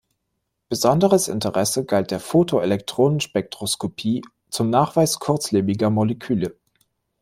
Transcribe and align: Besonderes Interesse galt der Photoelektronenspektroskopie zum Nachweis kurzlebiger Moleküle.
Besonderes 0.67 1.27
Interesse 1.27 1.85
galt 1.85 2.09
der 2.09 2.19
Photoelektronenspektroskopie 2.19 4.23
zum 4.49 4.71
Nachweis 4.71 5.19
kurzlebiger 5.19 5.91
Moleküle. 5.91 6.57